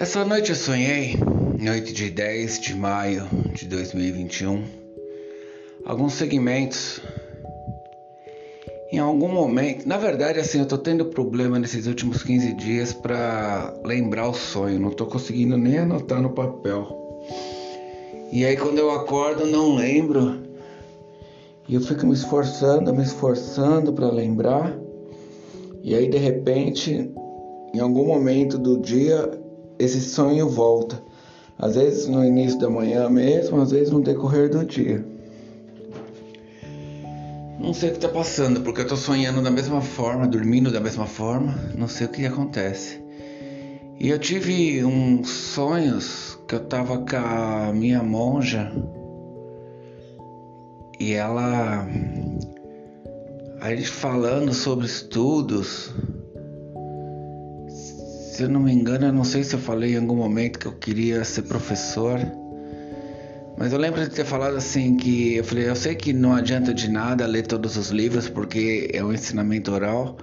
[0.00, 1.16] Essa noite eu sonhei,
[1.58, 4.62] noite de 10 de maio de 2021,
[5.84, 7.00] alguns segmentos.
[8.92, 13.74] Em algum momento, na verdade, assim, eu tô tendo problema nesses últimos 15 dias para
[13.84, 17.24] lembrar o sonho, não tô conseguindo nem anotar no papel.
[18.30, 20.44] E aí, quando eu acordo, não lembro,
[21.68, 24.78] e eu fico me esforçando, me esforçando para lembrar,
[25.82, 27.10] e aí, de repente,
[27.74, 29.47] em algum momento do dia,
[29.78, 31.02] esse sonho volta.
[31.58, 35.04] Às vezes no início da manhã mesmo, às vezes no decorrer do dia.
[37.58, 40.80] Não sei o que está passando, porque eu estou sonhando da mesma forma, dormindo da
[40.80, 43.02] mesma forma, não sei o que acontece.
[43.98, 48.72] E eu tive uns sonhos que eu estava com a minha monja
[51.00, 51.84] e ela
[53.60, 55.92] a gente falando sobre estudos
[58.38, 60.66] se eu não me engano, eu não sei se eu falei em algum momento que
[60.66, 62.20] eu queria ser professor.
[63.58, 66.72] Mas eu lembro de ter falado assim que eu falei, eu sei que não adianta
[66.72, 70.18] de nada ler todos os livros porque é um ensinamento oral,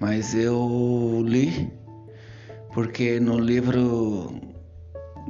[0.00, 1.72] mas eu li
[2.74, 4.34] porque no livro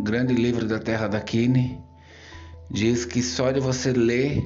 [0.03, 1.79] grande livro da Terra da Kine
[2.71, 4.43] diz que só de você ler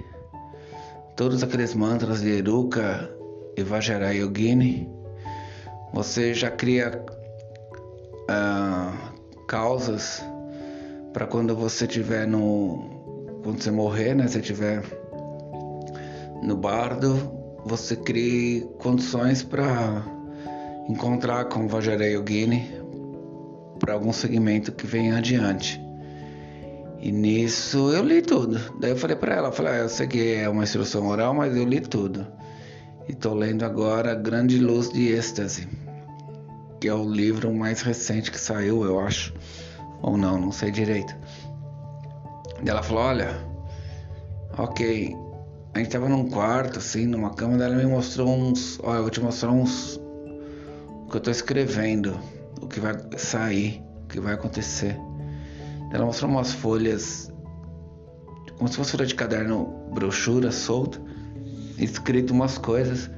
[1.14, 3.08] todos aqueles mantras de Eruka
[3.56, 4.88] e Vajrayogini,
[5.92, 7.19] você já cria
[8.30, 8.92] ah,
[9.48, 10.24] causas
[11.12, 12.88] para quando você tiver no
[13.42, 14.84] quando você morrer, né, você tiver
[16.42, 17.16] no bardo,
[17.64, 20.04] você crie condições para
[20.88, 22.70] encontrar com Vajrayogini
[23.80, 25.80] para algum segmento que venha adiante.
[27.00, 28.60] E nisso eu li tudo.
[28.78, 31.56] Daí eu falei para ela, falei, ah, eu sei que é uma instrução oral, mas
[31.56, 32.26] eu li tudo.
[33.08, 35.66] E tô lendo agora Grande Luz de Êxtase
[36.80, 39.34] que é o livro mais recente que saiu, eu acho.
[40.02, 41.14] Ou não, não sei direito.
[42.64, 43.46] E ela falou: Olha,
[44.56, 45.14] ok.
[45.74, 47.58] A gente tava num quarto, assim, numa cama.
[47.58, 48.80] Daí ela me mostrou uns.
[48.82, 50.00] Olha, eu vou te mostrar uns.
[51.04, 52.18] O que eu tô escrevendo.
[52.60, 53.82] O que vai sair.
[54.04, 54.98] O que vai acontecer.
[55.92, 57.30] Ela mostrou umas folhas.
[58.56, 61.00] Como se fosse folha de caderno, brochura solta.
[61.78, 63.10] Escrito umas coisas.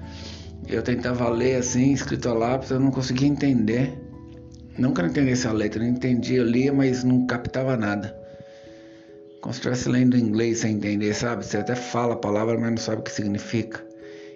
[0.68, 3.92] Eu tentava ler assim, escrito a lápis, eu não conseguia entender.
[4.78, 8.16] Nunca entendesse a letra, não entendia, eu lia, mas não captava nada.
[9.40, 11.44] Como se estivesse lendo inglês sem entender, sabe?
[11.44, 13.84] Você até fala a palavra, mas não sabe o que significa.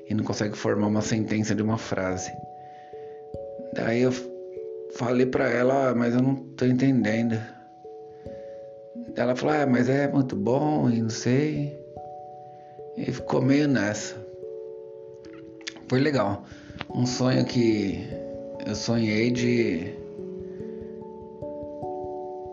[0.09, 2.31] E não consegue formar uma sentença de uma frase.
[3.75, 4.13] Daí eu
[4.97, 7.41] falei pra ela, ah, mas eu não tô entendendo.
[9.15, 11.79] Ela falou, ah, mas é muito bom e não sei.
[12.97, 14.26] E ficou meio nessa
[15.89, 16.45] foi legal.
[16.95, 18.09] Um sonho que
[18.67, 19.95] eu sonhei de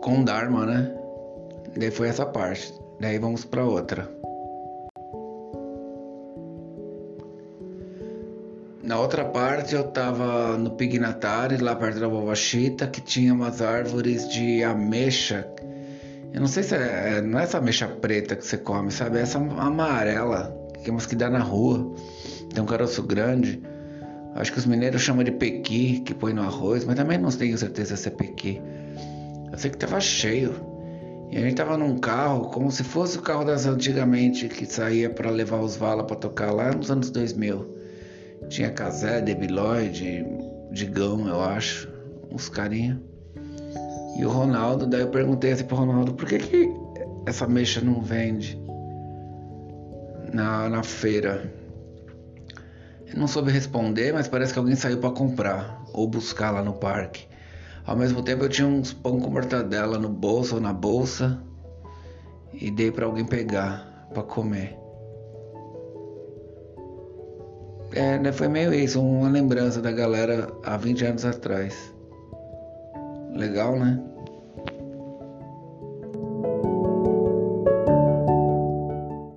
[0.02, 0.94] com Dharma, né?
[1.76, 2.72] Daí foi essa parte.
[3.00, 4.08] Daí vamos para outra.
[8.82, 14.28] Na outra parte eu tava no Pignatari, lá perto da Bobachita, que tinha umas árvores
[14.28, 15.48] de ameixa.
[16.34, 19.18] Eu não sei se é, não é essa ameixa preta que você come, sabe?
[19.18, 21.94] É essa amarela, que é umas que dá na rua.
[22.52, 23.62] Tem um caroço grande.
[24.34, 27.56] Acho que os mineiros chamam de pequi, que põe no arroz, mas também não tenho
[27.56, 28.60] certeza se é pequi.
[29.52, 30.54] Eu sei que tava cheio.
[31.30, 35.08] E a gente tava num carro, como se fosse o carro das antigamente, que saía
[35.08, 37.74] para levar os vala para tocar lá nos anos 2000.
[38.48, 40.26] Tinha Casé, Debiloid,
[40.70, 41.88] Digão, eu acho,
[42.30, 43.00] uns carinha.
[44.16, 46.72] E o Ronaldo, daí eu perguntei assim pro Ronaldo, por que, que
[47.26, 48.60] essa mecha não vende
[50.32, 51.52] na, na feira?
[53.16, 57.26] Não soube responder, mas parece que alguém saiu para comprar ou buscar lá no parque.
[57.86, 61.38] Ao mesmo tempo eu tinha uns pão com mortadela no bolso ou na bolsa
[62.52, 64.76] e dei para alguém pegar para comer.
[67.92, 71.94] É, né, foi meio isso, uma lembrança da galera há 20 anos atrás.
[73.32, 74.02] Legal, né?